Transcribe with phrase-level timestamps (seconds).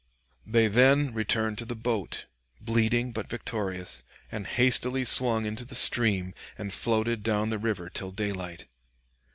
[0.47, 2.25] They then returned to the boat,
[2.59, 8.09] bleeding but victorious, and hastily swung into the stream and floated down the river till
[8.09, 8.65] daylight.